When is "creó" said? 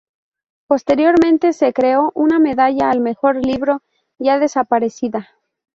1.73-2.11